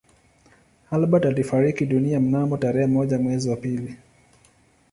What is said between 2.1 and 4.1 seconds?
mnamo tarehe moja mwezi wa pili